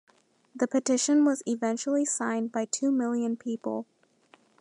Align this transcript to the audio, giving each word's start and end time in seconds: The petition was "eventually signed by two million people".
The 0.55 0.67
petition 0.67 1.25
was 1.25 1.43
"eventually 1.45 2.05
signed 2.05 2.51
by 2.51 2.65
two 2.65 2.89
million 2.91 3.37
people". 3.37 3.85